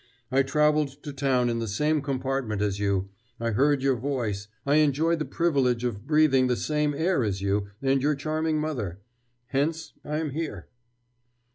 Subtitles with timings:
[0.31, 3.09] I travelled to town in the same compartment as you
[3.39, 7.67] I heard your voice I enjoyed the privilege of breathing the same air as you
[7.83, 8.99] and your charming mother.
[9.49, 10.69] Hence I am here."